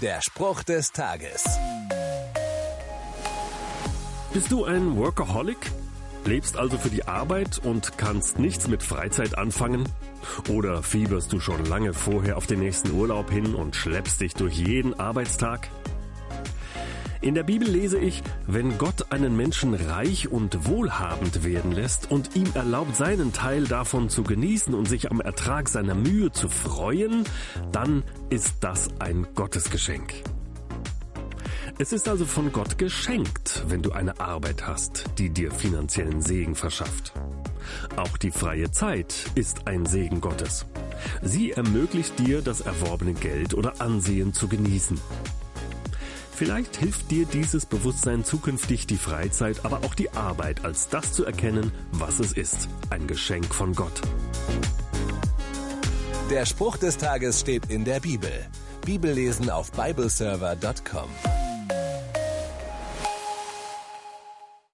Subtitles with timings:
[0.00, 1.44] Der Spruch des Tages.
[4.32, 5.58] Bist du ein Workaholic?
[6.24, 9.86] Lebst also für die Arbeit und kannst nichts mit Freizeit anfangen?
[10.48, 14.54] Oder fieberst du schon lange vorher auf den nächsten Urlaub hin und schleppst dich durch
[14.54, 15.68] jeden Arbeitstag?
[17.22, 22.34] In der Bibel lese ich, wenn Gott einen Menschen reich und wohlhabend werden lässt und
[22.34, 27.24] ihm erlaubt, seinen Teil davon zu genießen und sich am Ertrag seiner Mühe zu freuen,
[27.72, 30.14] dann ist das ein Gottesgeschenk.
[31.78, 36.54] Es ist also von Gott geschenkt, wenn du eine Arbeit hast, die dir finanziellen Segen
[36.54, 37.12] verschafft.
[37.96, 40.64] Auch die freie Zeit ist ein Segen Gottes.
[41.20, 44.98] Sie ermöglicht dir, das erworbene Geld oder Ansehen zu genießen.
[46.40, 51.26] Vielleicht hilft dir dieses Bewusstsein zukünftig die Freizeit, aber auch die Arbeit als das zu
[51.26, 52.70] erkennen, was es ist.
[52.88, 54.00] Ein Geschenk von Gott.
[56.30, 58.32] Der Spruch des Tages steht in der Bibel.
[58.86, 61.39] Bibellesen auf bibleserver.com.